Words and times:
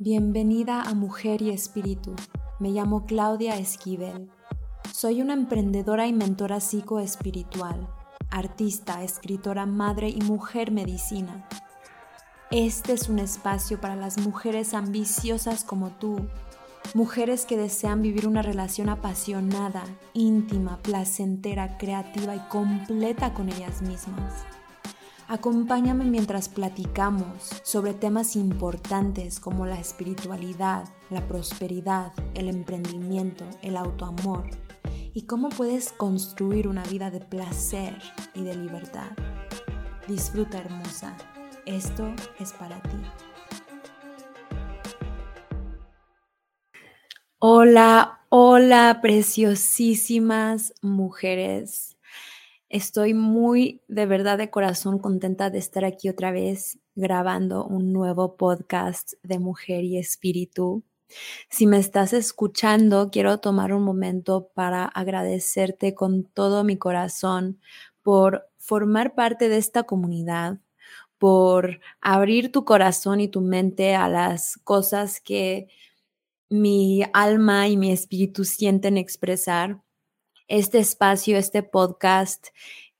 Bienvenida 0.00 0.82
a 0.82 0.94
Mujer 0.94 1.42
y 1.42 1.50
Espíritu. 1.50 2.14
Me 2.60 2.68
llamo 2.68 3.04
Claudia 3.04 3.56
Esquivel. 3.56 4.30
Soy 4.94 5.20
una 5.20 5.34
emprendedora 5.34 6.06
y 6.06 6.12
mentora 6.12 6.60
psicoespiritual, 6.60 7.88
artista, 8.30 9.02
escritora, 9.02 9.66
madre 9.66 10.08
y 10.08 10.20
mujer 10.20 10.70
medicina. 10.70 11.48
Este 12.52 12.92
es 12.92 13.08
un 13.08 13.18
espacio 13.18 13.80
para 13.80 13.96
las 13.96 14.18
mujeres 14.18 14.72
ambiciosas 14.72 15.64
como 15.64 15.90
tú, 15.90 16.28
mujeres 16.94 17.44
que 17.44 17.56
desean 17.56 18.00
vivir 18.00 18.28
una 18.28 18.42
relación 18.42 18.90
apasionada, 18.90 19.82
íntima, 20.14 20.78
placentera, 20.80 21.76
creativa 21.76 22.36
y 22.36 22.40
completa 22.48 23.34
con 23.34 23.48
ellas 23.48 23.82
mismas. 23.82 24.44
Acompáñame 25.30 26.06
mientras 26.06 26.48
platicamos 26.48 27.50
sobre 27.62 27.92
temas 27.92 28.34
importantes 28.34 29.40
como 29.40 29.66
la 29.66 29.78
espiritualidad, 29.78 30.88
la 31.10 31.28
prosperidad, 31.28 32.14
el 32.32 32.48
emprendimiento, 32.48 33.44
el 33.60 33.76
autoamor 33.76 34.48
y 35.12 35.26
cómo 35.26 35.50
puedes 35.50 35.92
construir 35.92 36.66
una 36.66 36.82
vida 36.84 37.10
de 37.10 37.20
placer 37.20 37.94
y 38.34 38.42
de 38.42 38.56
libertad. 38.56 39.10
Disfruta 40.06 40.60
hermosa, 40.60 41.14
esto 41.66 42.10
es 42.40 42.54
para 42.54 42.80
ti. 42.80 42.96
Hola, 47.38 48.20
hola, 48.30 49.00
preciosísimas 49.02 50.72
mujeres. 50.80 51.97
Estoy 52.70 53.14
muy 53.14 53.80
de 53.88 54.04
verdad 54.04 54.36
de 54.36 54.50
corazón 54.50 54.98
contenta 54.98 55.48
de 55.48 55.58
estar 55.58 55.86
aquí 55.86 56.10
otra 56.10 56.32
vez 56.32 56.78
grabando 56.94 57.64
un 57.64 57.94
nuevo 57.94 58.36
podcast 58.36 59.14
de 59.22 59.38
mujer 59.38 59.84
y 59.84 59.96
espíritu. 59.96 60.84
Si 61.48 61.66
me 61.66 61.78
estás 61.78 62.12
escuchando, 62.12 63.08
quiero 63.10 63.38
tomar 63.40 63.72
un 63.72 63.82
momento 63.84 64.50
para 64.54 64.84
agradecerte 64.84 65.94
con 65.94 66.24
todo 66.24 66.62
mi 66.62 66.76
corazón 66.76 67.58
por 68.02 68.50
formar 68.58 69.14
parte 69.14 69.48
de 69.48 69.56
esta 69.56 69.84
comunidad, 69.84 70.58
por 71.16 71.80
abrir 72.02 72.52
tu 72.52 72.66
corazón 72.66 73.20
y 73.20 73.28
tu 73.28 73.40
mente 73.40 73.94
a 73.94 74.10
las 74.10 74.58
cosas 74.64 75.20
que 75.22 75.68
mi 76.50 77.02
alma 77.14 77.68
y 77.68 77.78
mi 77.78 77.92
espíritu 77.92 78.44
sienten 78.44 78.98
expresar 78.98 79.80
este 80.48 80.78
espacio, 80.78 81.36
este 81.36 81.62
podcast 81.62 82.48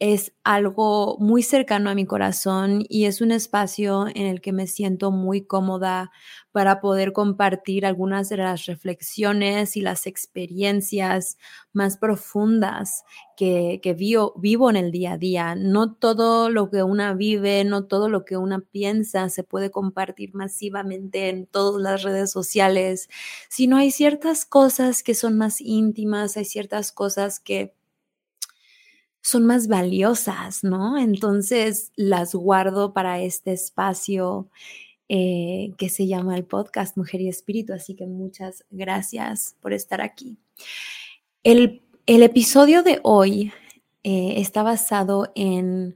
es 0.00 0.32
algo 0.44 1.16
muy 1.18 1.42
cercano 1.42 1.90
a 1.90 1.94
mi 1.94 2.06
corazón 2.06 2.84
y 2.88 3.06
es 3.06 3.20
un 3.20 3.32
espacio 3.32 4.06
en 4.14 4.26
el 4.26 4.40
que 4.40 4.52
me 4.52 4.68
siento 4.68 5.10
muy 5.10 5.42
cómoda 5.44 6.12
para 6.52 6.80
poder 6.80 7.12
compartir 7.12 7.84
algunas 7.84 8.28
de 8.28 8.36
las 8.36 8.66
reflexiones 8.66 9.76
y 9.76 9.80
las 9.80 10.06
experiencias 10.06 11.36
más 11.72 11.96
profundas 11.96 13.02
que, 13.36 13.80
vivo, 13.96 14.34
vivo 14.36 14.70
en 14.70 14.76
el 14.76 14.90
día 14.92 15.12
a 15.12 15.18
día. 15.18 15.54
No 15.56 15.94
todo 15.94 16.48
lo 16.50 16.70
que 16.70 16.82
una 16.84 17.14
vive, 17.14 17.64
no 17.64 17.84
todo 17.86 18.08
lo 18.08 18.24
que 18.24 18.36
una 18.36 18.60
piensa 18.60 19.28
se 19.28 19.42
puede 19.44 19.70
compartir 19.70 20.34
masivamente 20.34 21.28
en 21.28 21.46
todas 21.46 21.80
las 21.82 22.02
redes 22.02 22.30
sociales, 22.30 23.08
sino 23.48 23.76
hay 23.76 23.90
ciertas 23.90 24.44
cosas 24.44 25.02
que 25.02 25.14
son 25.14 25.36
más 25.38 25.60
íntimas, 25.60 26.36
hay 26.36 26.44
ciertas 26.44 26.92
cosas 26.92 27.40
que 27.40 27.74
son 29.28 29.44
más 29.44 29.68
valiosas, 29.68 30.64
¿no? 30.64 30.96
Entonces 30.96 31.92
las 31.96 32.34
guardo 32.34 32.94
para 32.94 33.20
este 33.20 33.52
espacio 33.52 34.48
eh, 35.10 35.74
que 35.76 35.90
se 35.90 36.06
llama 36.06 36.34
el 36.34 36.46
podcast 36.46 36.96
Mujer 36.96 37.20
y 37.20 37.28
Espíritu, 37.28 37.74
así 37.74 37.94
que 37.94 38.06
muchas 38.06 38.64
gracias 38.70 39.54
por 39.60 39.74
estar 39.74 40.00
aquí. 40.00 40.38
El, 41.42 41.82
episodio 42.06 42.82
de 42.82 43.00
hoy 43.02 43.52
eh, 44.02 44.36
está 44.38 44.62
basado 44.62 45.30
en, 45.34 45.94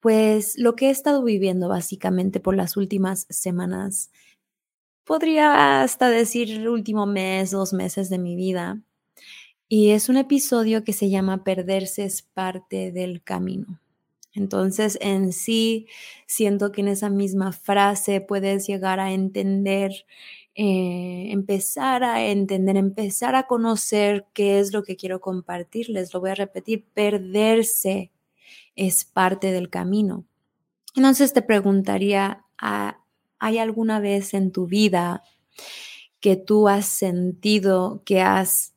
pues, 0.00 0.58
lo 0.58 0.74
que 0.74 0.88
he 0.88 0.90
estado 0.90 1.22
viviendo 1.22 1.68
básicamente 1.68 2.40
por 2.40 2.56
las 2.56 2.76
últimas 2.76 3.28
semanas. 3.30 4.10
Podría 5.04 5.82
hasta 5.82 6.10
decir 6.10 6.68
último 6.68 7.06
mes, 7.06 7.52
dos 7.52 7.72
meses 7.72 8.10
de 8.10 8.18
mi 8.18 8.34
vida. 8.34 8.82
Y 9.68 9.90
es 9.90 10.08
un 10.08 10.16
episodio 10.16 10.82
que 10.82 10.94
se 10.94 11.10
llama 11.10 11.44
Perderse 11.44 12.04
es 12.04 12.22
parte 12.22 12.90
del 12.90 13.22
camino. 13.22 13.78
Entonces, 14.32 14.98
en 15.02 15.32
sí, 15.32 15.88
siento 16.26 16.72
que 16.72 16.80
en 16.80 16.88
esa 16.88 17.10
misma 17.10 17.52
frase 17.52 18.22
puedes 18.22 18.66
llegar 18.66 18.98
a 18.98 19.12
entender, 19.12 20.06
eh, 20.54 21.28
empezar 21.30 22.02
a 22.02 22.24
entender, 22.24 22.76
empezar 22.76 23.34
a 23.34 23.46
conocer 23.46 24.26
qué 24.32 24.58
es 24.58 24.72
lo 24.72 24.82
que 24.84 24.96
quiero 24.96 25.20
compartirles. 25.20 26.14
Lo 26.14 26.20
voy 26.20 26.30
a 26.30 26.34
repetir, 26.34 26.86
perderse 26.94 28.10
es 28.74 29.04
parte 29.04 29.52
del 29.52 29.68
camino. 29.68 30.24
Entonces 30.94 31.34
te 31.34 31.42
preguntaría, 31.42 32.44
¿hay 32.56 33.58
alguna 33.58 34.00
vez 34.00 34.32
en 34.32 34.50
tu 34.50 34.66
vida 34.66 35.22
que 36.20 36.36
tú 36.36 36.68
has 36.68 36.86
sentido 36.86 38.02
que 38.04 38.22
has 38.22 38.74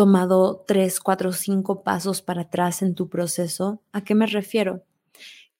tomado 0.00 0.64
tres, 0.66 0.98
cuatro, 0.98 1.30
cinco 1.30 1.82
pasos 1.82 2.22
para 2.22 2.40
atrás 2.40 2.80
en 2.80 2.94
tu 2.94 3.10
proceso. 3.10 3.82
¿A 3.92 4.02
qué 4.02 4.14
me 4.14 4.26
refiero? 4.26 4.82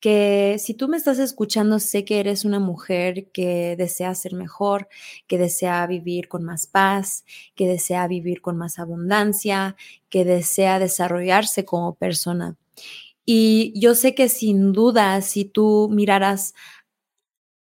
Que 0.01 0.57
si 0.59 0.73
tú 0.73 0.89
me 0.89 0.97
estás 0.97 1.19
escuchando, 1.19 1.79
sé 1.79 2.07
que 2.07 2.21
eres 2.21 2.47
una 2.47 2.59
mujer 2.59 3.31
que 3.33 3.77
desea 3.77 4.15
ser 4.15 4.33
mejor, 4.33 4.89
que 5.27 5.37
desea 5.37 5.87
vivir 5.87 6.29
con 6.29 6.43
más 6.43 6.67
paz, 6.67 7.27
que 7.55 7.69
desea 7.69 8.09
vivir 8.09 8.41
con 8.41 8.57
más 8.57 8.79
abundancia, 8.79 9.77
que 10.09 10.25
desea 10.25 10.79
desarrollarse 10.79 11.67
como 11.67 11.97
persona. 11.97 12.57
Y 13.27 13.79
yo 13.79 13.95
sé 13.95 14.15
que 14.15 14.31
sin 14.31 14.73
duda, 14.73 15.21
si 15.21 15.45
tú 15.45 15.91
miraras, 15.93 16.55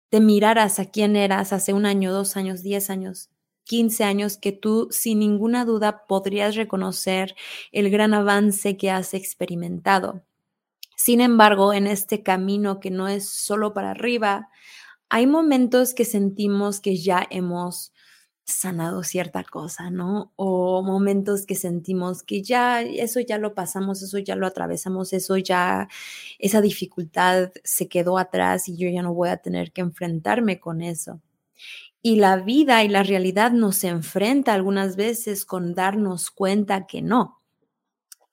te 0.07 0.21
miraras 0.21 0.79
a 0.79 0.85
quién 0.85 1.17
eras 1.17 1.51
hace 1.51 1.73
un 1.73 1.85
año, 1.85 2.13
dos 2.13 2.37
años, 2.37 2.63
diez 2.63 2.89
años, 2.89 3.32
15 3.65 4.03
años 4.03 4.37
que 4.37 4.51
tú 4.51 4.87
sin 4.91 5.19
ninguna 5.19 5.65
duda 5.65 6.05
podrías 6.07 6.55
reconocer 6.55 7.35
el 7.71 7.89
gran 7.89 8.13
avance 8.13 8.77
que 8.77 8.91
has 8.91 9.13
experimentado. 9.13 10.23
Sin 10.95 11.21
embargo, 11.21 11.73
en 11.73 11.87
este 11.87 12.23
camino 12.23 12.79
que 12.79 12.91
no 12.91 13.07
es 13.07 13.27
solo 13.29 13.73
para 13.73 13.91
arriba, 13.91 14.49
hay 15.09 15.27
momentos 15.27 15.93
que 15.93 16.05
sentimos 16.05 16.79
que 16.79 16.97
ya 16.97 17.27
hemos 17.29 17.93
sanado 18.45 19.03
cierta 19.03 19.43
cosa, 19.43 19.89
¿no? 19.89 20.33
O 20.35 20.83
momentos 20.83 21.45
que 21.45 21.55
sentimos 21.55 22.23
que 22.23 22.43
ya 22.43 22.81
eso 22.81 23.19
ya 23.19 23.37
lo 23.37 23.53
pasamos, 23.53 24.01
eso 24.01 24.17
ya 24.17 24.35
lo 24.35 24.47
atravesamos, 24.47 25.13
eso 25.13 25.37
ya, 25.37 25.87
esa 26.39 26.61
dificultad 26.61 27.51
se 27.63 27.87
quedó 27.87 28.17
atrás 28.17 28.67
y 28.67 28.77
yo 28.77 28.89
ya 28.89 29.01
no 29.01 29.13
voy 29.13 29.29
a 29.29 29.37
tener 29.37 29.71
que 29.71 29.81
enfrentarme 29.81 30.59
con 30.59 30.81
eso. 30.81 31.21
Y 32.03 32.17
la 32.17 32.35
vida 32.37 32.83
y 32.83 32.87
la 32.87 33.01
realidad 33.01 33.51
nos 33.51 33.83
enfrenta 33.83 34.53
algunas 34.53 34.95
veces 34.95 35.43
con 35.43 35.73
darnos 35.73 36.29
cuenta 36.29 36.85
que 36.85 37.01
no, 37.01 37.41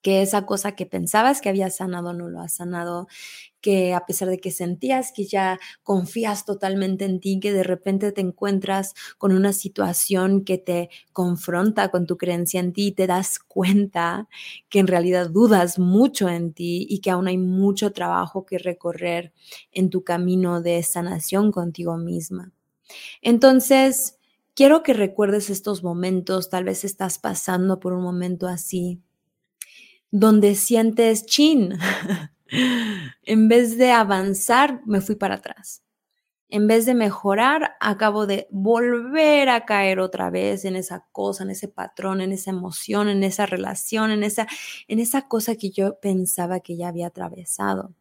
que 0.03 0.23
esa 0.23 0.47
cosa 0.47 0.73
que 0.77 0.87
pensabas 0.87 1.41
que 1.43 1.51
había 1.51 1.71
sanado 1.71 2.13
no 2.15 2.29
lo 2.29 2.41
ha 2.41 2.49
sanado, 2.49 3.09
que 3.61 3.95
a 3.95 4.07
pesar 4.07 4.29
de 4.29 4.41
que 4.41 4.51
sentías 4.53 5.13
que 5.13 5.27
ya 5.27 5.59
confías 5.85 6.45
totalmente 6.47 7.05
en 7.07 7.21
ti, 7.21 7.41
que 7.41 7.53
de 7.53 7.65
repente 7.65 8.13
te 8.13 8.23
encuentras 8.23 8.95
con 9.19 9.33
una 9.33 9.53
situación 9.53 10.45
que 10.45 10.59
te 10.59 10.91
confronta 11.13 11.91
con 11.91 12.07
tu 12.07 12.17
creencia 12.19 12.61
en 12.61 12.73
ti 12.73 12.89
y 12.89 12.93
te 12.93 13.07
das 13.09 13.39
cuenta 13.41 14.29
que 14.71 14.81
en 14.81 14.89
realidad 14.89 15.31
dudas 15.31 15.79
mucho 15.79 16.29
en 16.31 16.53
ti 16.55 16.87
y 16.91 17.01
que 17.01 17.11
aún 17.11 17.29
hay 17.29 17.39
mucho 17.39 17.93
trabajo 17.93 18.47
que 18.47 18.59
recorrer 18.59 19.33
en 19.73 19.91
tu 19.91 20.05
camino 20.05 20.63
de 20.63 20.83
sanación 20.83 21.53
contigo 21.53 21.97
misma. 21.99 22.53
Entonces, 23.23 24.19
quiero 24.55 24.83
que 24.83 24.93
recuerdes 24.93 25.51
estos 25.51 25.83
momentos, 25.83 26.51
tal 26.51 26.65
vez 26.65 26.85
estás 26.85 27.19
pasando 27.19 27.81
por 27.81 27.93
un 27.93 28.03
momento 28.03 28.47
así, 28.47 29.01
donde 30.11 30.55
sientes 30.55 31.27
chin. 31.27 31.79
en 33.23 33.49
vez 33.49 33.79
de 33.79 33.93
avanzar, 33.93 34.81
me 34.87 35.01
fui 35.01 35.15
para 35.15 35.37
atrás. 35.37 35.83
En 36.53 36.67
vez 36.67 36.85
de 36.85 36.95
mejorar, 36.95 37.77
acabo 37.79 38.27
de 38.27 38.49
volver 38.51 39.49
a 39.49 39.65
caer 39.65 40.01
otra 40.01 40.31
vez 40.31 40.65
en 40.65 40.75
esa 40.75 41.07
cosa, 41.13 41.45
en 41.45 41.51
ese 41.51 41.69
patrón, 41.69 42.21
en 42.21 42.33
esa 42.33 42.51
emoción, 42.51 43.09
en 43.09 43.23
esa 43.23 43.47
relación, 43.47 44.11
en 44.11 44.25
esa, 44.25 44.49
en 44.89 44.99
esa 44.99 45.29
cosa 45.29 45.55
que 45.55 45.71
yo 45.71 46.01
pensaba 46.01 46.59
que 46.59 46.77
ya 46.77 46.89
había 46.89 47.07
atravesado. 47.07 47.95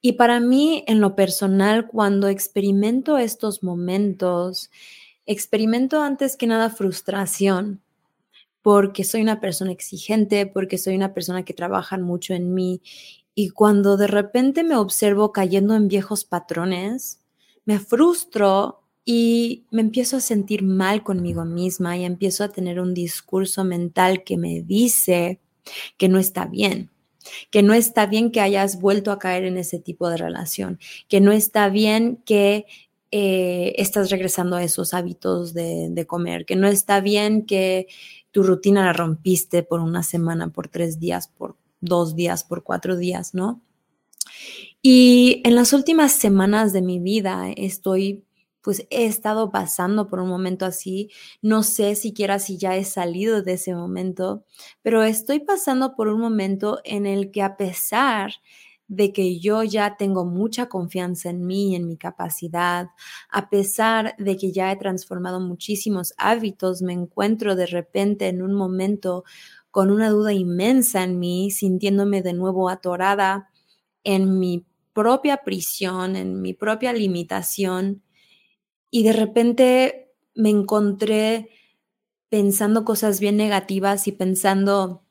Y 0.00 0.12
para 0.12 0.40
mí, 0.40 0.84
en 0.86 1.00
lo 1.00 1.14
personal, 1.16 1.86
cuando 1.86 2.28
experimento 2.28 3.18
estos 3.18 3.62
momentos, 3.62 4.70
experimento 5.26 6.02
antes 6.02 6.36
que 6.36 6.46
nada 6.46 6.70
frustración, 6.70 7.82
porque 8.62 9.04
soy 9.04 9.20
una 9.20 9.40
persona 9.40 9.72
exigente, 9.72 10.46
porque 10.46 10.78
soy 10.78 10.96
una 10.96 11.12
persona 11.12 11.44
que 11.44 11.52
trabaja 11.52 11.98
mucho 11.98 12.32
en 12.34 12.54
mí. 12.54 12.80
Y 13.34 13.50
cuando 13.50 13.96
de 13.96 14.06
repente 14.06 14.64
me 14.64 14.76
observo 14.76 15.32
cayendo 15.32 15.74
en 15.74 15.88
viejos 15.88 16.24
patrones, 16.24 17.20
me 17.64 17.78
frustro 17.78 18.82
y 19.04 19.66
me 19.70 19.82
empiezo 19.82 20.16
a 20.16 20.20
sentir 20.20 20.62
mal 20.62 21.02
conmigo 21.02 21.44
misma 21.44 21.98
y 21.98 22.04
empiezo 22.04 22.44
a 22.44 22.48
tener 22.48 22.80
un 22.80 22.94
discurso 22.94 23.64
mental 23.64 24.24
que 24.24 24.38
me 24.38 24.62
dice 24.62 25.40
que 25.98 26.08
no 26.08 26.18
está 26.18 26.46
bien, 26.46 26.90
que 27.50 27.62
no 27.62 27.74
está 27.74 28.06
bien 28.06 28.30
que 28.30 28.40
hayas 28.40 28.80
vuelto 28.80 29.12
a 29.12 29.18
caer 29.18 29.44
en 29.44 29.58
ese 29.58 29.78
tipo 29.78 30.08
de 30.08 30.16
relación, 30.16 30.78
que 31.08 31.20
no 31.20 31.32
está 31.32 31.68
bien 31.68 32.22
que 32.24 32.66
eh, 33.10 33.74
estás 33.78 34.10
regresando 34.10 34.56
a 34.56 34.64
esos 34.64 34.94
hábitos 34.94 35.54
de, 35.54 35.88
de 35.90 36.06
comer, 36.06 36.44
que 36.46 36.56
no 36.56 36.66
está 36.66 37.00
bien 37.00 37.46
que 37.46 37.86
tu 38.32 38.42
rutina 38.42 38.84
la 38.84 38.92
rompiste 38.92 39.62
por 39.62 39.80
una 39.80 40.02
semana, 40.02 40.48
por 40.48 40.68
tres 40.68 40.98
días, 40.98 41.28
por 41.28 41.56
dos 41.80 42.16
días, 42.16 42.42
por 42.42 42.64
cuatro 42.64 42.96
días, 42.96 43.34
¿no? 43.34 43.62
Y 44.82 45.40
en 45.44 45.54
las 45.54 45.72
últimas 45.72 46.12
semanas 46.12 46.72
de 46.72 46.82
mi 46.82 46.98
vida 46.98 47.50
estoy 47.56 48.24
pues 48.64 48.86
he 48.88 49.04
estado 49.04 49.50
pasando 49.52 50.08
por 50.08 50.20
un 50.20 50.28
momento 50.30 50.64
así, 50.64 51.10
no 51.42 51.62
sé 51.62 51.94
siquiera 51.96 52.38
si 52.38 52.56
ya 52.56 52.76
he 52.76 52.84
salido 52.84 53.42
de 53.42 53.52
ese 53.52 53.74
momento, 53.74 54.44
pero 54.80 55.02
estoy 55.02 55.40
pasando 55.40 55.94
por 55.94 56.08
un 56.08 56.18
momento 56.18 56.80
en 56.84 57.04
el 57.04 57.30
que 57.30 57.42
a 57.42 57.58
pesar 57.58 58.32
de 58.88 59.12
que 59.12 59.38
yo 59.38 59.62
ya 59.64 59.96
tengo 59.98 60.24
mucha 60.24 60.68
confianza 60.70 61.28
en 61.28 61.46
mí, 61.46 61.76
en 61.76 61.86
mi 61.86 61.98
capacidad, 61.98 62.88
a 63.30 63.50
pesar 63.50 64.14
de 64.18 64.36
que 64.38 64.50
ya 64.50 64.72
he 64.72 64.76
transformado 64.76 65.40
muchísimos 65.40 66.14
hábitos, 66.16 66.80
me 66.80 66.94
encuentro 66.94 67.56
de 67.56 67.66
repente 67.66 68.28
en 68.28 68.40
un 68.40 68.54
momento 68.54 69.24
con 69.70 69.90
una 69.90 70.08
duda 70.08 70.32
inmensa 70.32 71.02
en 71.04 71.18
mí, 71.18 71.50
sintiéndome 71.50 72.22
de 72.22 72.32
nuevo 72.32 72.70
atorada 72.70 73.50
en 74.04 74.38
mi 74.38 74.64
propia 74.94 75.38
prisión, 75.44 76.16
en 76.16 76.40
mi 76.40 76.54
propia 76.54 76.94
limitación 76.94 78.03
y 78.94 79.02
de 79.02 79.12
repente 79.12 80.12
me 80.36 80.50
encontré 80.50 81.50
pensando 82.28 82.84
cosas 82.84 83.18
bien 83.18 83.36
negativas 83.36 84.06
y 84.06 84.12
pensando 84.12 85.02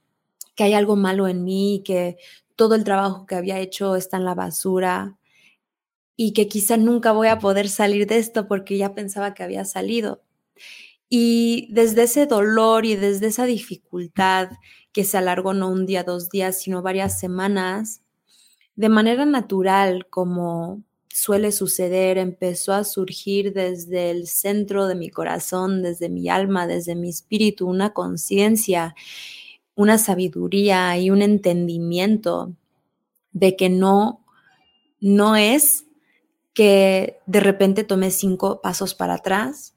que 0.55 0.63
hay 0.63 0.73
algo 0.73 0.95
malo 0.95 1.27
en 1.27 1.43
mí, 1.43 1.83
que 1.85 2.15
todo 2.55 2.75
el 2.75 2.85
trabajo 2.85 3.25
que 3.25 3.35
había 3.35 3.59
hecho 3.59 3.97
está 3.97 4.15
en 4.15 4.23
la 4.23 4.35
basura 4.35 5.17
y 6.15 6.31
que 6.31 6.47
quizá 6.47 6.77
nunca 6.77 7.11
voy 7.11 7.27
a 7.27 7.39
poder 7.39 7.67
salir 7.67 8.07
de 8.07 8.19
esto 8.19 8.47
porque 8.47 8.77
ya 8.77 8.95
pensaba 8.95 9.33
que 9.33 9.43
había 9.43 9.65
salido. 9.65 10.23
Y 11.09 11.67
desde 11.73 12.03
ese 12.03 12.25
dolor 12.25 12.85
y 12.85 12.95
desde 12.95 13.27
esa 13.27 13.43
dificultad 13.45 14.49
que 14.93 15.03
se 15.03 15.17
alargó 15.17 15.53
no 15.53 15.69
un 15.69 15.85
día, 15.85 16.05
dos 16.05 16.29
días, 16.29 16.61
sino 16.61 16.81
varias 16.81 17.19
semanas, 17.19 18.01
de 18.77 18.87
manera 18.87 19.25
natural, 19.25 20.07
como 20.09 20.83
suele 21.13 21.51
suceder, 21.51 22.17
empezó 22.17 22.73
a 22.73 22.83
surgir 22.83 23.53
desde 23.53 24.09
el 24.09 24.27
centro 24.27 24.87
de 24.87 24.95
mi 24.95 25.09
corazón, 25.09 25.83
desde 25.83 26.09
mi 26.09 26.27
alma, 26.27 26.65
desde 26.65 26.95
mi 26.95 27.09
espíritu, 27.09 27.67
una 27.67 27.93
conciencia, 27.93 28.95
una 29.75 29.99
sabiduría 29.99 30.97
y 30.97 31.11
un 31.11 31.21
entendimiento 31.21 32.53
de 33.31 33.55
que 33.55 33.69
no, 33.69 34.25
no 34.99 35.35
es 35.35 35.85
que 36.55 37.19
de 37.27 37.39
repente 37.39 37.83
tome 37.83 38.09
cinco 38.09 38.59
pasos 38.61 38.95
para 38.95 39.15
atrás, 39.15 39.75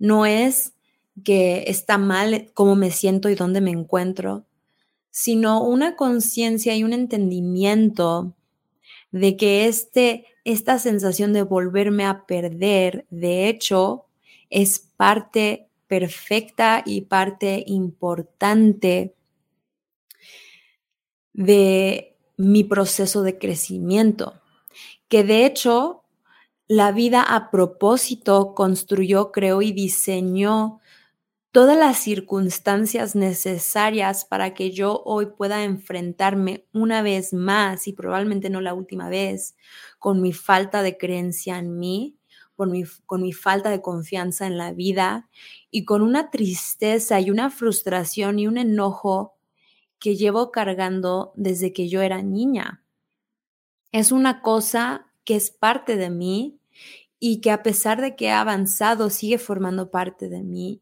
no 0.00 0.26
es 0.26 0.72
que 1.24 1.64
está 1.68 1.98
mal 1.98 2.50
cómo 2.52 2.74
me 2.74 2.90
siento 2.90 3.28
y 3.28 3.36
dónde 3.36 3.60
me 3.60 3.70
encuentro, 3.70 4.44
sino 5.10 5.62
una 5.62 5.94
conciencia 5.94 6.74
y 6.74 6.82
un 6.82 6.94
entendimiento 6.94 8.34
de 9.12 9.36
que 9.36 9.66
este 9.66 10.26
esta 10.44 10.78
sensación 10.78 11.32
de 11.32 11.42
volverme 11.42 12.04
a 12.04 12.26
perder, 12.26 13.06
de 13.10 13.48
hecho, 13.48 14.06
es 14.50 14.90
parte 14.96 15.68
perfecta 15.86 16.82
y 16.84 17.02
parte 17.02 17.64
importante 17.66 19.14
de 21.32 22.16
mi 22.36 22.64
proceso 22.64 23.22
de 23.22 23.38
crecimiento, 23.38 24.40
que 25.08 25.24
de 25.24 25.46
hecho 25.46 26.02
la 26.66 26.92
vida 26.92 27.22
a 27.22 27.50
propósito 27.50 28.54
construyó, 28.54 29.32
creó 29.32 29.62
y 29.62 29.72
diseñó 29.72 30.80
todas 31.52 31.76
las 31.76 31.98
circunstancias 31.98 33.14
necesarias 33.14 34.24
para 34.24 34.54
que 34.54 34.70
yo 34.72 35.02
hoy 35.04 35.26
pueda 35.26 35.64
enfrentarme 35.64 36.64
una 36.72 37.02
vez 37.02 37.34
más 37.34 37.86
y 37.86 37.92
probablemente 37.92 38.48
no 38.48 38.62
la 38.62 38.72
última 38.72 39.10
vez 39.10 39.54
con 39.98 40.22
mi 40.22 40.32
falta 40.32 40.82
de 40.82 40.96
creencia 40.96 41.58
en 41.58 41.78
mí, 41.78 42.16
con 42.56 42.70
mi, 42.70 42.84
con 43.04 43.20
mi 43.20 43.34
falta 43.34 43.68
de 43.68 43.82
confianza 43.82 44.46
en 44.46 44.56
la 44.56 44.72
vida 44.72 45.28
y 45.70 45.84
con 45.84 46.00
una 46.00 46.30
tristeza 46.30 47.20
y 47.20 47.30
una 47.30 47.50
frustración 47.50 48.38
y 48.38 48.46
un 48.46 48.56
enojo 48.56 49.36
que 49.98 50.16
llevo 50.16 50.50
cargando 50.50 51.32
desde 51.36 51.74
que 51.74 51.88
yo 51.88 52.00
era 52.00 52.22
niña. 52.22 52.82
Es 53.92 54.10
una 54.10 54.40
cosa 54.40 55.12
que 55.24 55.36
es 55.36 55.50
parte 55.50 55.96
de 55.96 56.08
mí 56.08 56.58
y 57.20 57.42
que 57.42 57.50
a 57.50 57.62
pesar 57.62 58.00
de 58.00 58.16
que 58.16 58.30
ha 58.30 58.40
avanzado 58.40 59.10
sigue 59.10 59.36
formando 59.36 59.90
parte 59.90 60.30
de 60.30 60.42
mí 60.42 60.81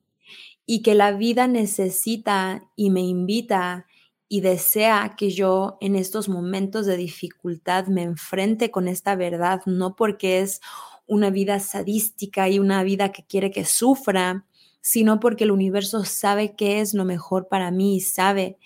y 0.72 0.82
que 0.82 0.94
la 0.94 1.11
vida 1.11 1.49
necesita 1.49 2.62
y 2.76 2.90
me 2.90 3.00
invita 3.00 3.87
y 4.28 4.40
desea 4.40 5.17
que 5.19 5.31
yo 5.31 5.78
en 5.81 5.96
estos 5.96 6.28
momentos 6.28 6.87
de 6.87 6.96
dificultad 6.96 7.88
me 7.88 8.05
enfrente 8.05 8.70
con 8.70 8.87
esta 8.87 9.17
verdad, 9.17 9.62
no 9.67 9.96
porque 9.96 10.38
es 10.38 10.61
una 11.08 11.31
vida 11.31 11.58
sadística 11.58 12.49
y 12.49 12.61
una 12.61 12.84
vida 12.84 13.11
que 13.11 13.25
quiere 13.26 13.50
que 13.50 13.64
sufra, 13.64 14.46
sino 14.81 15.19
porque 15.19 15.43
el 15.43 15.50
universo 15.50 16.05
sabe 16.05 16.55
qué 16.55 16.81
es 16.81 16.94
lo 16.94 17.05
mejor 17.05 17.49
para 17.49 17.73
mí 17.73 17.96
y 17.96 18.00
sabe 18.00 18.56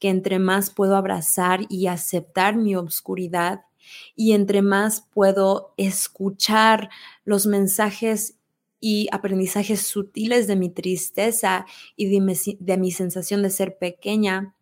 que 0.00 0.08
entre 0.08 0.40
más 0.40 0.70
puedo 0.70 0.96
abrazar 0.96 1.60
y 1.68 1.86
aceptar 1.86 2.56
mi 2.56 2.74
obscuridad 2.74 3.60
y 4.16 4.32
entre 4.32 4.62
más 4.62 5.02
puedo 5.12 5.74
escuchar 5.76 6.90
los 7.24 7.46
mensajes 7.46 8.41
y 8.84 9.06
aprendizajes 9.12 9.86
sutiles 9.86 10.48
de 10.48 10.56
mi 10.56 10.68
tristeza 10.68 11.66
y 11.94 12.08
de 12.08 12.76
mi, 12.76 12.90
sensación 12.90 13.40
de 13.44 13.50
ser 13.50 13.78
pequeña, 13.78 14.56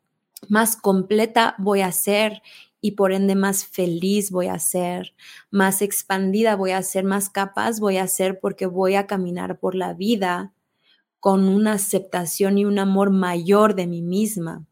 más 0.46 0.76
completa 0.76 1.55
voy 1.56 1.81
a 1.81 1.90
ser 1.90 2.43
y 2.82 2.93
por 2.93 3.12
ende 3.12 3.34
más 3.34 3.64
feliz 3.64 4.31
voy 4.31 4.49
a 4.49 4.58
ser, 4.58 5.14
más 5.50 5.81
expandida 5.81 6.55
voy 6.55 6.72
a 6.72 6.82
ser, 6.82 7.05
más 7.05 7.31
capaz 7.31 7.81
voy 7.81 7.96
a 7.96 8.06
ser 8.08 8.40
porque 8.40 8.67
voy 8.67 8.94
a 8.94 9.06
caminar 9.06 9.58
por 9.58 9.74
la 9.74 9.94
vida 9.94 10.53
con 11.19 11.48
una 11.48 11.72
aceptación 11.72 12.58
y 12.58 12.67
un 12.67 12.79
amor 12.79 13.10
mayor 13.10 13.74
de 13.74 13.86
mí 13.86 14.03
misma. 14.03 14.67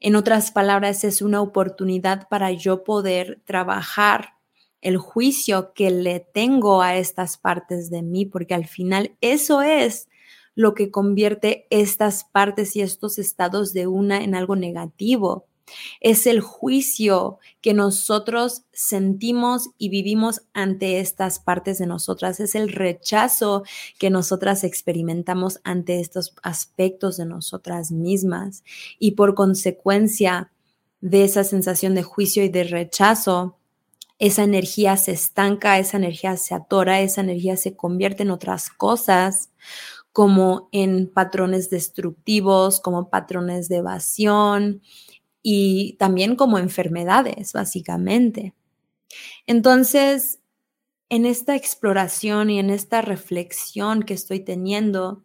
En 0.00 0.16
otras 0.16 0.50
palabras, 0.50 1.04
es 1.04 1.22
una 1.22 1.40
oportunidad 1.42 2.26
para 2.28 2.50
yo 2.50 2.82
poder 2.82 3.40
trabajar 3.44 4.37
el 4.80 4.96
juicio 4.96 5.72
que 5.74 5.90
le 5.90 6.20
tengo 6.20 6.82
a 6.82 6.96
estas 6.96 7.36
partes 7.36 7.90
de 7.90 8.02
mí, 8.02 8.26
porque 8.26 8.54
al 8.54 8.66
final 8.66 9.16
eso 9.20 9.62
es 9.62 10.08
lo 10.54 10.74
que 10.74 10.90
convierte 10.90 11.66
estas 11.70 12.24
partes 12.24 12.74
y 12.74 12.80
estos 12.80 13.18
estados 13.18 13.72
de 13.72 13.86
una 13.86 14.22
en 14.22 14.34
algo 14.34 14.56
negativo. 14.56 15.46
Es 16.00 16.26
el 16.26 16.40
juicio 16.40 17.38
que 17.60 17.74
nosotros 17.74 18.62
sentimos 18.72 19.70
y 19.78 19.88
vivimos 19.88 20.42
ante 20.54 21.00
estas 21.00 21.38
partes 21.38 21.78
de 21.78 21.86
nosotras. 21.86 22.40
Es 22.40 22.54
el 22.54 22.72
rechazo 22.72 23.64
que 23.98 24.10
nosotras 24.10 24.64
experimentamos 24.64 25.60
ante 25.64 26.00
estos 26.00 26.34
aspectos 26.42 27.16
de 27.16 27.26
nosotras 27.26 27.92
mismas. 27.92 28.64
Y 28.98 29.12
por 29.12 29.34
consecuencia 29.34 30.50
de 31.00 31.24
esa 31.24 31.44
sensación 31.44 31.94
de 31.94 32.02
juicio 32.02 32.42
y 32.42 32.48
de 32.48 32.64
rechazo, 32.64 33.57
esa 34.18 34.42
energía 34.42 34.96
se 34.96 35.12
estanca, 35.12 35.78
esa 35.78 35.96
energía 35.96 36.36
se 36.36 36.54
atora, 36.54 37.00
esa 37.00 37.20
energía 37.20 37.56
se 37.56 37.76
convierte 37.76 38.24
en 38.24 38.30
otras 38.30 38.70
cosas, 38.70 39.50
como 40.12 40.68
en 40.72 41.12
patrones 41.12 41.70
destructivos, 41.70 42.80
como 42.80 43.10
patrones 43.10 43.68
de 43.68 43.76
evasión 43.76 44.82
y 45.42 45.96
también 45.98 46.34
como 46.34 46.58
enfermedades, 46.58 47.52
básicamente. 47.52 48.54
Entonces, 49.46 50.40
en 51.08 51.24
esta 51.24 51.54
exploración 51.54 52.50
y 52.50 52.58
en 52.58 52.70
esta 52.70 53.00
reflexión 53.00 54.02
que 54.02 54.14
estoy 54.14 54.40
teniendo, 54.40 55.22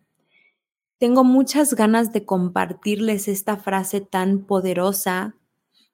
tengo 1.00 1.24
muchas 1.24 1.74
ganas 1.74 2.14
de 2.14 2.26
compartirles 2.26 3.28
esta 3.28 3.58
frase 3.58 4.00
tan 4.00 4.46
poderosa 4.46 5.36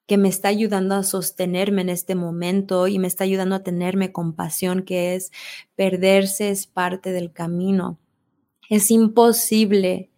que 0.06 0.16
me 0.16 0.28
está 0.28 0.48
ayudando 0.48 0.94
a 0.94 1.02
sostenerme 1.02 1.82
en 1.82 1.88
este 1.88 2.14
momento 2.14 2.88
y 2.88 2.98
me 2.98 3.06
está 3.06 3.24
ayudando 3.24 3.54
a 3.54 3.62
tenerme 3.62 4.12
compasión, 4.12 4.82
que 4.82 5.14
es 5.14 5.30
perderse 5.76 6.50
es 6.50 6.66
parte 6.66 7.12
del 7.12 7.32
camino. 7.32 7.98
Es 8.68 8.90
imposible 8.90 10.10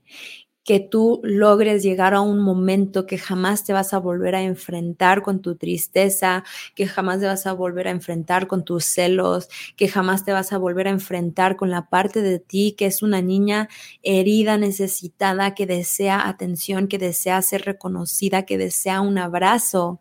que 0.64 0.80
tú 0.80 1.20
logres 1.24 1.82
llegar 1.82 2.14
a 2.14 2.20
un 2.20 2.38
momento 2.38 3.06
que 3.06 3.18
jamás 3.18 3.64
te 3.64 3.72
vas 3.72 3.92
a 3.94 3.98
volver 3.98 4.34
a 4.34 4.42
enfrentar 4.42 5.22
con 5.22 5.42
tu 5.42 5.56
tristeza, 5.56 6.44
que 6.74 6.86
jamás 6.86 7.20
te 7.20 7.26
vas 7.26 7.46
a 7.46 7.52
volver 7.52 7.88
a 7.88 7.90
enfrentar 7.90 8.46
con 8.46 8.64
tus 8.64 8.84
celos, 8.84 9.48
que 9.76 9.88
jamás 9.88 10.24
te 10.24 10.32
vas 10.32 10.52
a 10.52 10.58
volver 10.58 10.86
a 10.86 10.90
enfrentar 10.90 11.56
con 11.56 11.70
la 11.70 11.88
parte 11.88 12.22
de 12.22 12.38
ti 12.38 12.74
que 12.78 12.86
es 12.86 13.02
una 13.02 13.20
niña 13.22 13.68
herida, 14.02 14.56
necesitada, 14.56 15.54
que 15.54 15.66
desea 15.66 16.28
atención, 16.28 16.86
que 16.88 16.98
desea 16.98 17.42
ser 17.42 17.62
reconocida, 17.62 18.44
que 18.44 18.58
desea 18.58 19.00
un 19.00 19.18
abrazo 19.18 20.00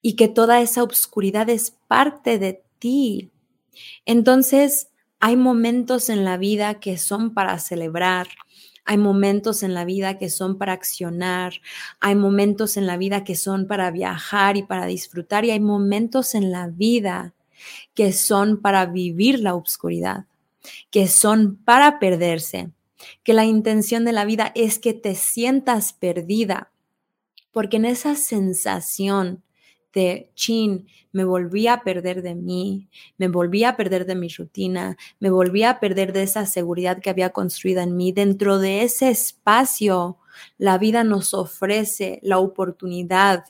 y 0.00 0.16
que 0.16 0.28
toda 0.28 0.60
esa 0.60 0.82
oscuridad 0.82 1.48
es 1.48 1.70
parte 1.88 2.38
de 2.38 2.62
ti. 2.78 3.30
Entonces, 4.04 4.88
hay 5.18 5.36
momentos 5.36 6.10
en 6.10 6.24
la 6.24 6.36
vida 6.36 6.80
que 6.80 6.98
son 6.98 7.32
para 7.32 7.58
celebrar, 7.58 8.28
hay 8.84 8.98
momentos 8.98 9.62
en 9.62 9.72
la 9.72 9.84
vida 9.84 10.18
que 10.18 10.28
son 10.28 10.58
para 10.58 10.72
accionar, 10.72 11.54
hay 12.00 12.14
momentos 12.14 12.76
en 12.76 12.86
la 12.86 12.96
vida 12.96 13.24
que 13.24 13.34
son 13.34 13.66
para 13.66 13.90
viajar 13.90 14.56
y 14.56 14.62
para 14.62 14.86
disfrutar 14.86 15.44
y 15.44 15.50
hay 15.50 15.60
momentos 15.60 16.34
en 16.34 16.50
la 16.50 16.68
vida 16.68 17.34
que 17.94 18.12
son 18.12 18.60
para 18.60 18.84
vivir 18.86 19.40
la 19.40 19.54
oscuridad, 19.54 20.26
que 20.90 21.08
son 21.08 21.56
para 21.56 21.98
perderse, 21.98 22.70
que 23.22 23.32
la 23.32 23.44
intención 23.44 24.04
de 24.04 24.12
la 24.12 24.24
vida 24.24 24.52
es 24.54 24.78
que 24.78 24.92
te 24.92 25.14
sientas 25.14 25.92
perdida, 25.92 26.70
porque 27.52 27.76
en 27.76 27.84
esa 27.84 28.16
sensación 28.16 29.43
de 29.94 30.30
chin, 30.34 30.86
me 31.12 31.24
volví 31.24 31.68
a 31.68 31.82
perder 31.82 32.22
de 32.22 32.34
mí, 32.34 32.88
me 33.18 33.28
volví 33.28 33.64
a 33.64 33.76
perder 33.76 34.04
de 34.04 34.16
mi 34.16 34.28
rutina, 34.28 34.96
me 35.20 35.30
volví 35.30 35.62
a 35.62 35.80
perder 35.80 36.12
de 36.12 36.24
esa 36.24 36.44
seguridad 36.44 37.00
que 37.00 37.10
había 37.10 37.30
construido 37.30 37.80
en 37.82 37.96
mí. 37.96 38.12
Dentro 38.12 38.58
de 38.58 38.82
ese 38.82 39.10
espacio, 39.10 40.18
la 40.58 40.76
vida 40.78 41.04
nos 41.04 41.32
ofrece 41.32 42.18
la 42.22 42.38
oportunidad 42.38 43.44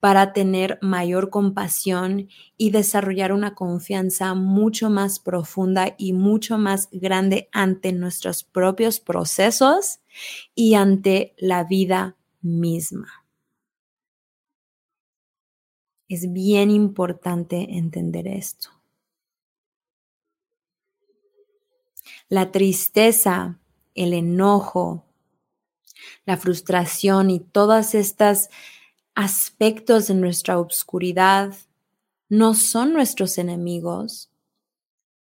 para 0.00 0.34
tener 0.34 0.78
mayor 0.82 1.30
compasión 1.30 2.28
y 2.58 2.72
desarrollar 2.72 3.32
una 3.32 3.54
confianza 3.54 4.34
mucho 4.34 4.90
más 4.90 5.18
profunda 5.18 5.94
y 5.96 6.12
mucho 6.12 6.58
más 6.58 6.90
grande 6.92 7.48
ante 7.52 7.90
nuestros 7.92 8.44
propios 8.44 9.00
procesos 9.00 10.00
y 10.54 10.74
ante 10.74 11.34
la 11.38 11.64
vida 11.64 12.16
misma. 12.42 13.23
Es 16.14 16.32
bien 16.32 16.70
importante 16.70 17.56
entender 17.76 18.28
esto. 18.28 18.70
La 22.28 22.52
tristeza, 22.52 23.58
el 23.96 24.12
enojo, 24.12 25.04
la 26.24 26.36
frustración 26.36 27.30
y 27.30 27.40
todos 27.40 27.96
estos 27.96 28.48
aspectos 29.16 30.06
de 30.06 30.14
nuestra 30.14 30.60
obscuridad 30.60 31.52
no 32.28 32.54
son 32.54 32.92
nuestros 32.92 33.36
enemigos. 33.36 34.30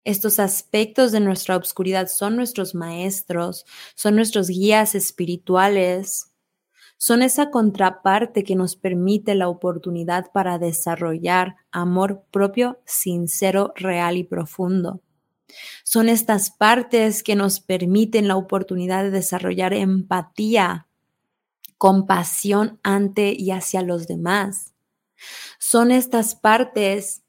Estos 0.04 0.38
aspectos 0.38 1.12
de 1.12 1.20
nuestra 1.20 1.58
obscuridad 1.58 2.10
son 2.10 2.36
nuestros 2.36 2.76
maestros, 2.76 3.66
son 3.96 4.16
nuestros 4.16 4.50
guías 4.50 4.94
espirituales 4.94 6.35
son 6.98 7.22
esa 7.22 7.52
contraparte 7.52 8.44
que 8.44 8.56
nos 8.56 8.76
permite 8.76 9.36
la 9.36 9.50
oportunidad 9.50 10.32
para 10.32 10.58
desarrollar 10.58 11.58
amor 11.72 12.24
propio, 12.32 12.80
sincero, 12.86 13.74
real 13.76 14.18
y 14.18 14.24
profundo. 14.24 15.02
Son 15.84 16.10
estas 16.10 16.52
partes 16.52 17.24
que 17.24 17.36
nos 17.36 17.60
permiten 17.60 18.28
la 18.28 18.36
oportunidad 18.36 19.04
de 19.04 19.12
desarrollar 19.12 19.74
empatía, 19.74 20.88
compasión 21.78 22.80
ante 22.84 23.34
y 23.38 23.52
hacia 23.52 23.82
los 23.82 24.08
demás. 24.08 24.74
Son 25.60 25.92
estas 25.92 26.36
partes 26.36 27.24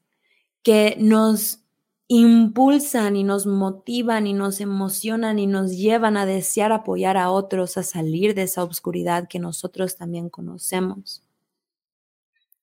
que 0.63 0.95
nos 0.99 1.61
impulsan 2.07 3.15
y 3.15 3.23
nos 3.23 3.45
motivan 3.45 4.27
y 4.27 4.33
nos 4.33 4.61
emocionan 4.61 5.39
y 5.39 5.47
nos 5.47 5.71
llevan 5.71 6.15
a 6.15 6.25
desear 6.25 6.71
apoyar 6.71 7.17
a 7.17 7.31
otros 7.31 7.77
a 7.77 7.83
salir 7.83 8.33
de 8.33 8.43
esa 8.43 8.63
oscuridad 8.63 9.27
que 9.27 9.39
nosotros 9.39 9.97
también 9.97 10.29
conocemos. 10.29 11.23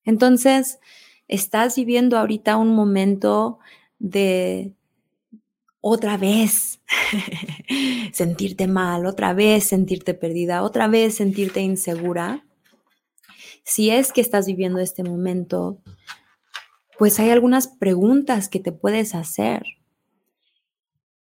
Entonces, 0.04 0.78
estás 1.28 1.76
viviendo 1.76 2.18
ahorita 2.18 2.56
un 2.56 2.74
momento 2.74 3.58
de 3.98 4.72
otra 5.80 6.16
vez 6.16 6.80
sentirte 8.12 8.66
mal, 8.66 9.04
otra 9.04 9.34
vez 9.34 9.64
sentirte 9.64 10.14
perdida, 10.14 10.62
otra 10.62 10.88
vez 10.88 11.16
sentirte 11.16 11.60
insegura. 11.60 12.46
Si 13.64 13.90
es 13.90 14.12
que 14.12 14.22
estás 14.22 14.46
viviendo 14.46 14.78
este 14.78 15.02
momento, 15.02 15.78
pues 16.98 17.18
hay 17.18 17.30
algunas 17.30 17.68
preguntas 17.68 18.48
que 18.48 18.60
te 18.60 18.72
puedes 18.72 19.14
hacer. 19.14 19.64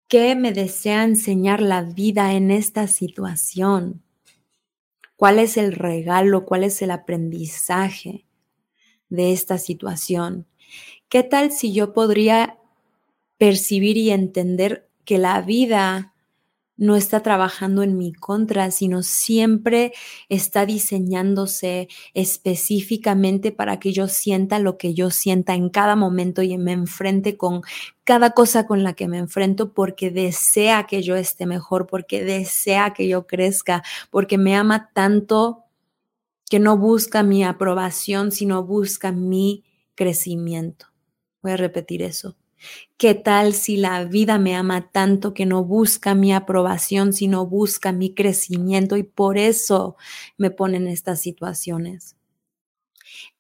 ¿Qué 0.08 0.36
me 0.36 0.54
desea 0.54 1.04
enseñar 1.04 1.62
la 1.62 1.82
vida 1.82 2.34
en 2.34 2.52
esta 2.52 2.88
situación? 2.88 4.04
¿Cuál 5.18 5.40
es 5.40 5.58
el 5.58 5.74
regalo? 5.74 6.46
¿Cuál 6.46 6.64
es 6.64 6.82
el 6.82 6.92
aprendizaje 6.92 8.26
de 9.10 9.34
esta 9.34 9.58
situación? 9.58 10.48
¿Qué 11.10 11.24
tal 11.24 11.52
si 11.52 11.74
yo 11.74 11.94
podría 11.94 12.58
percibir 13.38 13.98
y 13.98 14.12
entender 14.12 14.90
que 15.06 15.18
la 15.18 15.42
vida 15.42 16.14
no 16.78 16.96
está 16.96 17.22
trabajando 17.22 17.84
en 17.84 17.98
mi 17.98 18.14
contra, 18.14 18.72
sino 18.72 19.04
siempre 19.04 19.94
está 20.30 20.66
diseñándose 20.66 21.88
específicamente 22.14 23.52
para 23.52 23.80
que 23.80 23.92
yo 23.92 24.08
sienta 24.08 24.60
lo 24.60 24.78
que 24.78 24.94
yo 24.94 25.10
sienta 25.10 25.56
en 25.56 25.70
cada 25.70 25.96
momento 25.96 26.44
y 26.44 26.58
me 26.58 26.72
enfrente 26.72 27.36
con 27.36 27.62
cada 28.04 28.32
cosa 28.32 28.68
con 28.68 28.84
la 28.84 28.94
que 28.94 29.08
me 29.08 29.18
enfrento 29.18 29.74
porque 29.74 30.12
desea 30.12 30.86
que 30.86 31.02
yo 31.02 31.16
esté 31.16 31.46
mejor, 31.46 31.88
porque 31.88 32.24
desea 32.24 32.94
que 32.94 33.08
yo 33.08 33.28
crezca, 33.28 33.84
porque 34.12 34.38
me 34.38 34.56
ama 34.56 34.92
tanto 34.94 35.66
que 36.50 36.60
no 36.60 36.78
busca 36.78 37.24
mi 37.24 37.44
aprobación, 37.44 38.32
sino 38.32 38.64
busca 38.64 39.12
mi 39.12 39.66
crecimiento. 39.96 40.86
Voy 41.42 41.52
a 41.52 41.58
repetir 41.58 42.02
eso 42.02 42.38
¿Qué 42.98 43.14
tal 43.14 43.54
si 43.54 43.78
la 43.78 44.04
vida 44.06 44.40
me 44.40 44.56
ama 44.56 44.90
tanto 44.92 45.34
que 45.34 45.46
no 45.46 45.64
busca 45.64 46.16
mi 46.16 46.34
aprobación, 46.34 47.14
sino 47.14 47.46
busca 47.46 47.92
mi 47.92 48.14
crecimiento 48.14 48.98
y 48.98 49.04
por 49.04 49.38
eso 49.38 49.98
me 50.38 50.50
pone 50.50 50.78
en 50.78 50.88
estas 50.88 51.22
situaciones? 51.22 52.16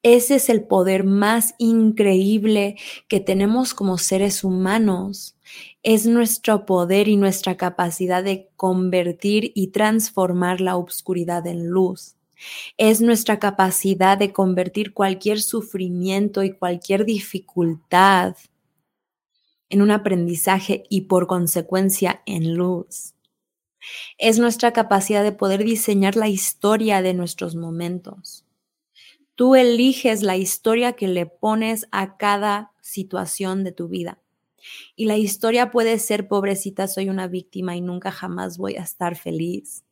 Ese 0.03 0.35
es 0.35 0.49
el 0.49 0.63
poder 0.63 1.03
más 1.03 1.55
increíble 1.57 2.75
que 3.07 3.19
tenemos 3.19 3.73
como 3.73 3.97
seres 3.97 4.43
humanos. 4.43 5.35
Es 5.83 6.05
nuestro 6.05 6.65
poder 6.65 7.07
y 7.07 7.17
nuestra 7.17 7.57
capacidad 7.57 8.23
de 8.23 8.49
convertir 8.55 9.51
y 9.55 9.67
transformar 9.67 10.61
la 10.61 10.77
oscuridad 10.77 11.45
en 11.47 11.67
luz. 11.67 12.15
Es 12.77 13.01
nuestra 13.01 13.39
capacidad 13.39 14.17
de 14.17 14.31
convertir 14.31 14.93
cualquier 14.93 15.41
sufrimiento 15.41 16.43
y 16.43 16.53
cualquier 16.53 17.03
dificultad 17.03 18.35
en 19.69 19.81
un 19.81 19.91
aprendizaje 19.91 20.83
y 20.89 21.01
por 21.01 21.27
consecuencia 21.27 22.21
en 22.25 22.55
luz. 22.55 23.13
Es 24.17 24.39
nuestra 24.39 24.73
capacidad 24.73 25.23
de 25.23 25.31
poder 25.31 25.63
diseñar 25.63 26.15
la 26.15 26.27
historia 26.27 27.01
de 27.01 27.13
nuestros 27.13 27.55
momentos. 27.55 28.45
Tú 29.35 29.55
eliges 29.55 30.23
la 30.23 30.35
historia 30.35 30.93
que 30.93 31.07
le 31.07 31.25
pones 31.25 31.87
a 31.91 32.17
cada 32.17 32.71
situación 32.81 33.63
de 33.63 33.71
tu 33.71 33.87
vida. 33.87 34.19
Y 34.95 35.05
la 35.05 35.17
historia 35.17 35.71
puede 35.71 35.99
ser, 35.99 36.27
pobrecita, 36.27 36.87
soy 36.87 37.09
una 37.09 37.27
víctima 37.27 37.75
y 37.75 37.81
nunca 37.81 38.11
jamás 38.11 38.57
voy 38.57 38.75
a 38.75 38.81
estar 38.81 39.15
feliz. 39.15 39.85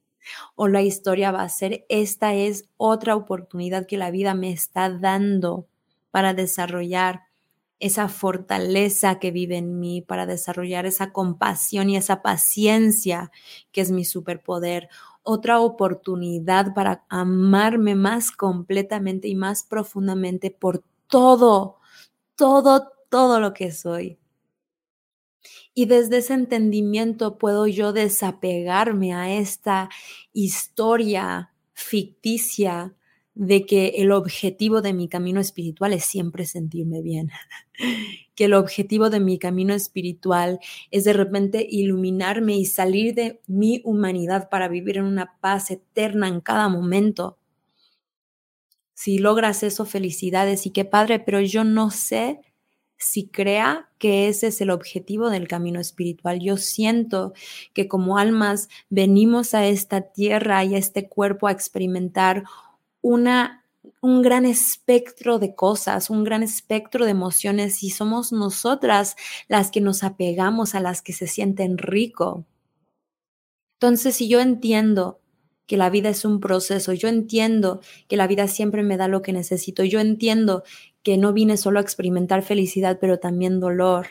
O 0.56 0.68
la 0.68 0.82
historia 0.82 1.32
va 1.32 1.44
a 1.44 1.50
ser, 1.50 1.86
esta 1.90 2.34
es 2.34 2.68
otra 2.78 3.16
oportunidad 3.16 3.86
que 3.86 3.98
la 3.98 4.10
vida 4.10 4.34
me 4.34 4.52
está 4.52 4.90
dando 4.90 5.68
para 6.10 6.34
desarrollar 6.34 7.25
esa 7.80 8.08
fortaleza 8.08 9.20
que 9.20 9.32
vive 9.32 9.58
en 9.58 9.80
mí 9.80 10.02
para 10.02 10.26
desarrollar 10.26 10.86
esa 10.86 11.12
compasión 11.12 11.90
y 11.90 11.98
esa 11.98 12.22
paciencia 12.22 13.32
que 13.72 13.82
es 13.82 13.92
mi 13.92 14.06
superpoder. 14.06 14.90
Otra 15.24 15.60
oportunidad 15.60 16.74
para 16.74 17.06
amarme 17.10 17.96
más 17.96 18.32
completamente 18.32 19.28
y 19.28 19.36
más 19.36 19.64
profundamente 19.64 20.52
por 20.52 20.84
todo, 21.08 21.78
todo, 22.36 22.92
todo 23.10 23.40
lo 23.40 23.54
que 23.54 23.72
soy. 23.72 24.18
Y 25.74 25.86
desde 25.86 26.18
ese 26.18 26.34
entendimiento 26.34 27.38
puedo 27.38 27.68
yo 27.68 27.92
desapegarme 27.94 29.14
a 29.14 29.34
esta 29.34 29.90
historia 30.34 31.52
ficticia 31.74 32.96
de 33.36 33.66
que 33.66 33.88
el 33.98 34.12
objetivo 34.14 34.82
de 34.82 34.94
mi 34.94 35.10
camino 35.10 35.42
espiritual 35.42 35.94
es 35.94 36.06
siempre 36.06 36.46
sentirme 36.46 37.02
bien. 37.02 37.30
que 38.36 38.46
el 38.46 38.54
objetivo 38.54 39.10
de 39.10 39.20
mi 39.20 39.38
camino 39.38 39.74
espiritual 39.74 40.60
es 40.92 41.04
de 41.04 41.14
repente 41.14 41.66
iluminarme 41.70 42.56
y 42.56 42.66
salir 42.66 43.14
de 43.14 43.42
mi 43.48 43.82
humanidad 43.84 44.50
para 44.50 44.68
vivir 44.68 44.98
en 44.98 45.06
una 45.06 45.38
paz 45.40 45.72
eterna 45.72 46.28
en 46.28 46.42
cada 46.42 46.70
momento. 46.70 47.38
Si 48.94 49.18
logras 49.20 49.64
eso, 49.64 49.86
felicidades 49.86 50.66
y 50.66 50.72
qué 50.72 50.86
padre, 50.86 51.20
pero 51.20 51.42
yo 51.42 51.66
no 51.66 51.92
sé 51.92 52.40
si 52.98 53.28
crea 53.28 53.90
que 53.98 54.28
ese 54.30 54.48
es 54.48 54.62
el 54.62 54.70
objetivo 54.70 55.30
del 55.30 55.48
camino 55.48 55.80
espiritual. 55.80 56.40
Yo 56.40 56.58
siento 56.58 57.34
que 57.74 57.88
como 57.88 58.18
almas 58.18 58.70
venimos 58.90 59.54
a 59.54 59.68
esta 59.68 60.02
tierra 60.02 60.64
y 60.64 60.76
a 60.76 60.78
este 60.78 61.10
cuerpo 61.10 61.48
a 61.48 61.52
experimentar 61.52 62.46
una 63.06 63.64
un 64.02 64.22
gran 64.24 64.46
espectro 64.46 65.38
de 65.38 65.54
cosas, 65.56 66.10
un 66.10 66.24
gran 66.24 66.42
espectro 66.42 67.06
de 67.06 67.12
emociones 67.12 67.84
y 67.84 67.92
somos 67.92 68.32
nosotras 68.32 69.16
las 69.48 69.70
que 69.70 69.82
nos 69.82 70.04
apegamos 70.04 70.74
a 70.74 70.80
las 70.80 71.02
que 71.02 71.14
se 71.14 71.28
sienten 71.28 71.78
rico. 71.78 72.46
Entonces, 73.80 74.16
si 74.16 74.28
yo 74.28 74.40
entiendo 74.40 75.20
que 75.68 75.78
la 75.78 75.90
vida 75.90 76.10
es 76.10 76.26
un 76.26 76.40
proceso, 76.40 76.94
yo 76.94 77.08
entiendo 77.08 77.82
que 78.08 78.18
la 78.18 78.28
vida 78.28 78.48
siempre 78.48 78.84
me 78.84 78.98
da 78.98 79.08
lo 79.08 79.22
que 79.22 79.34
necesito, 79.34 79.84
yo 79.84 80.00
entiendo 80.00 80.64
que 81.04 81.18
no 81.18 81.34
vine 81.34 81.58
solo 81.58 81.80
a 81.80 81.84
experimentar 81.84 82.42
felicidad, 82.42 82.98
pero 83.00 83.20
también 83.20 83.60
dolor. 83.60 84.08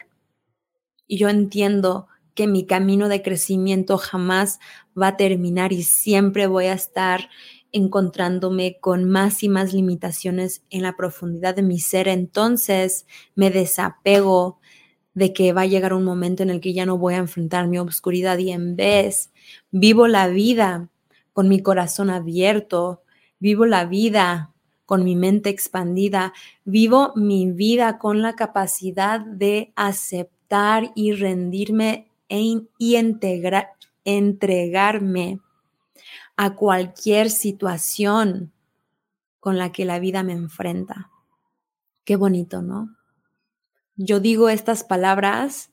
Y 1.07 1.19
yo 1.19 1.29
entiendo 1.29 2.07
que 2.35 2.47
mi 2.47 2.67
camino 2.67 3.09
de 3.09 3.23
crecimiento 3.23 3.99
jamás 3.99 4.59
va 5.01 5.09
a 5.09 5.17
terminar 5.17 5.73
y 5.73 5.83
siempre 5.83 6.47
voy 6.47 6.67
a 6.67 6.73
estar 6.73 7.31
encontrándome 7.75 8.79
con 8.81 9.05
más 9.05 9.43
y 9.43 9.49
más 9.49 9.75
limitaciones 9.75 10.63
en 10.71 10.83
la 10.83 10.97
profundidad 10.97 11.57
de 11.57 11.63
mi 11.63 11.81
ser, 11.81 12.07
entonces 12.09 13.05
me 13.35 13.51
desapego 13.51 14.61
de 15.13 15.33
que 15.33 15.53
va 15.53 15.63
a 15.63 15.67
llegar 15.67 15.93
un 15.93 16.05
momento 16.05 16.43
en 16.45 16.51
el 16.51 16.61
que 16.61 16.73
ya 16.73 16.87
no 16.87 16.97
voy 16.97 17.15
a 17.15 17.19
enfrentar 17.19 17.67
mi 17.67 17.79
obscuridad 17.79 18.39
y 18.39 18.53
en 18.53 18.77
vez 18.77 19.33
vivo 19.73 20.07
la 20.07 20.29
vida 20.29 20.89
con 21.33 21.49
mi 21.49 21.61
corazón 21.61 22.11
abierto, 22.11 23.03
vivo 23.41 23.67
la 23.67 23.85
vida 23.85 24.55
con 24.87 25.03
mi 25.03 25.17
mente 25.17 25.51
expandida, 25.51 26.33
vivo 26.65 27.13
mi 27.17 27.51
vida 27.51 27.99
con 27.99 28.23
la 28.23 28.37
capacidad 28.37 29.19
de 29.21 29.73
aceptar 29.75 30.93
y 30.95 31.13
rendirme 31.13 32.09
e 32.29 32.61
y 32.79 32.97
entregarme 34.05 35.41
a 36.37 36.55
cualquier 36.55 37.31
situación 37.31 38.53
con 39.41 39.59
la 39.59 39.73
que 39.73 39.85
la 39.85 39.99
vida 39.99 40.23
me 40.23 40.33
enfrenta. 40.33 41.11
Qué 42.05 42.17
bonito, 42.17 42.63
¿no? 42.63 42.97
Yo 43.97 44.21
digo 44.21 44.49
estas 44.49 44.85
palabras, 44.85 45.71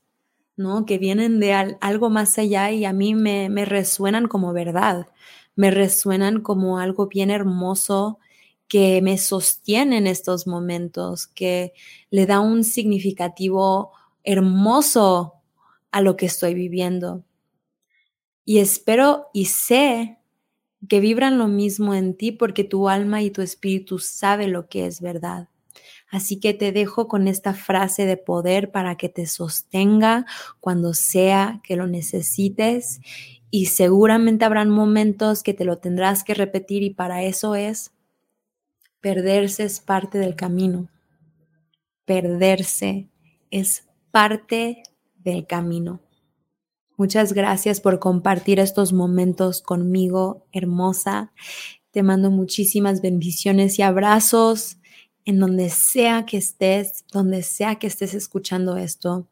¿no? 0.55 0.85
Que 0.85 0.97
vienen 0.97 1.39
de 1.39 1.53
algo 1.53 2.09
más 2.09 2.37
allá 2.37 2.71
y 2.71 2.85
a 2.85 2.93
mí 2.93 3.15
me, 3.15 3.49
me 3.49 3.65
resuenan 3.65 4.27
como 4.27 4.53
verdad, 4.53 5.07
me 5.55 5.71
resuenan 5.71 6.41
como 6.41 6.79
algo 6.79 7.07
bien 7.07 7.31
hermoso 7.31 8.19
que 8.67 9.01
me 9.01 9.17
sostiene 9.17 9.97
en 9.97 10.07
estos 10.07 10.47
momentos, 10.47 11.27
que 11.27 11.73
le 12.09 12.25
da 12.25 12.39
un 12.39 12.63
significativo 12.63 13.91
hermoso 14.23 15.33
a 15.91 16.01
lo 16.01 16.15
que 16.15 16.27
estoy 16.27 16.53
viviendo. 16.53 17.23
Y 18.45 18.59
espero 18.59 19.27
y 19.33 19.45
sé 19.45 20.20
que 20.87 20.99
vibran 20.99 21.37
lo 21.37 21.47
mismo 21.47 21.93
en 21.93 22.15
ti 22.15 22.31
porque 22.31 22.63
tu 22.63 22.89
alma 22.89 23.21
y 23.21 23.31
tu 23.31 23.41
espíritu 23.41 23.99
sabe 23.99 24.47
lo 24.47 24.67
que 24.67 24.85
es 24.85 25.01
verdad. 25.01 25.47
Así 26.09 26.39
que 26.39 26.53
te 26.53 26.71
dejo 26.71 27.07
con 27.07 27.27
esta 27.27 27.53
frase 27.53 28.05
de 28.05 28.17
poder 28.17 28.71
para 28.71 28.97
que 28.97 29.07
te 29.07 29.25
sostenga 29.27 30.25
cuando 30.59 30.93
sea 30.93 31.61
que 31.63 31.77
lo 31.77 31.87
necesites 31.87 32.99
y 33.49 33.67
seguramente 33.67 34.43
habrán 34.43 34.69
momentos 34.69 35.43
que 35.43 35.53
te 35.53 35.63
lo 35.63 35.77
tendrás 35.77 36.23
que 36.23 36.33
repetir 36.33 36.83
y 36.83 36.89
para 36.89 37.23
eso 37.23 37.55
es 37.55 37.91
perderse 38.99 39.63
es 39.63 39.79
parte 39.79 40.17
del 40.17 40.35
camino. 40.35 40.89
Perderse 42.05 43.07
es 43.49 43.87
parte 44.11 44.83
del 45.15 45.47
camino. 45.47 46.01
Muchas 47.01 47.33
gracias 47.33 47.81
por 47.81 47.97
compartir 47.97 48.59
estos 48.59 48.93
momentos 48.93 49.63
conmigo, 49.63 50.45
hermosa. 50.51 51.33
Te 51.89 52.03
mando 52.03 52.29
muchísimas 52.29 53.01
bendiciones 53.01 53.79
y 53.79 53.81
abrazos 53.81 54.77
en 55.25 55.39
donde 55.39 55.71
sea 55.71 56.27
que 56.27 56.37
estés, 56.37 57.03
donde 57.11 57.41
sea 57.41 57.79
que 57.79 57.87
estés 57.87 58.13
escuchando 58.13 58.77
esto. 58.77 59.27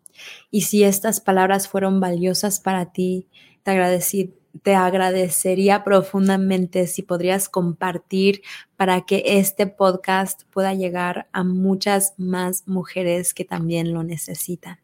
Y 0.49 0.62
si 0.62 0.84
estas 0.84 1.21
palabras 1.21 1.67
fueron 1.67 1.99
valiosas 1.99 2.60
para 2.60 2.91
ti, 2.91 3.27
te, 3.62 4.34
te 4.63 4.73
agradecería 4.73 5.84
profundamente 5.84 6.88
si 6.88 7.03
podrías 7.03 7.49
compartir 7.49 8.41
para 8.77 9.01
que 9.01 9.21
este 9.23 9.67
podcast 9.67 10.41
pueda 10.51 10.73
llegar 10.73 11.29
a 11.34 11.43
muchas 11.43 12.15
más 12.17 12.67
mujeres 12.67 13.36
que 13.36 13.45
también 13.45 13.93
lo 13.93 14.01
necesitan. 14.01 14.79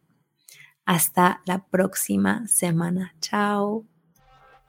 Hasta 0.85 1.41
la 1.45 1.65
próxima 1.65 2.47
semana. 2.47 3.15
Chao. 3.19 3.85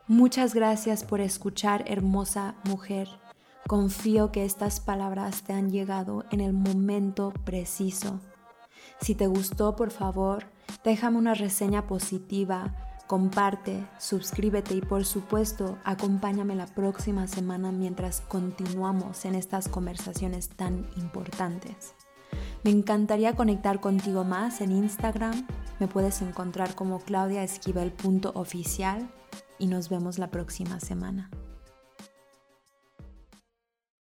Muchas 0.08 0.54
gracias 0.54 1.04
por 1.04 1.20
escuchar, 1.20 1.84
hermosa 1.86 2.54
mujer. 2.64 3.08
Confío 3.66 4.30
que 4.32 4.44
estas 4.44 4.80
palabras 4.80 5.42
te 5.42 5.52
han 5.52 5.70
llegado 5.70 6.24
en 6.30 6.40
el 6.40 6.52
momento 6.52 7.32
preciso. 7.44 8.20
Si 9.00 9.14
te 9.14 9.26
gustó, 9.26 9.76
por 9.76 9.90
favor, 9.90 10.46
déjame 10.84 11.18
una 11.18 11.34
reseña 11.34 11.86
positiva, 11.86 12.74
comparte, 13.06 13.86
suscríbete 13.98 14.74
y 14.74 14.80
por 14.80 15.04
supuesto, 15.04 15.78
acompáñame 15.84 16.54
la 16.54 16.66
próxima 16.66 17.26
semana 17.26 17.72
mientras 17.72 18.20
continuamos 18.20 19.24
en 19.24 19.34
estas 19.34 19.68
conversaciones 19.68 20.48
tan 20.48 20.88
importantes. 20.96 21.94
Me 22.62 22.70
encantaría 22.70 23.34
conectar 23.34 23.80
contigo 23.80 24.24
más 24.24 24.60
en 24.60 24.72
Instagram. 24.72 25.46
Me 25.78 25.88
puedes 25.88 26.22
encontrar 26.22 26.74
como 26.74 27.00
claudiaesquivel.oficial 27.00 29.10
y 29.58 29.66
nos 29.66 29.88
vemos 29.88 30.18
la 30.18 30.30
próxima 30.30 30.80
semana. 30.80 31.30